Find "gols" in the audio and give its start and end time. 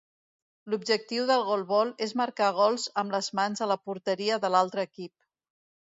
2.61-2.87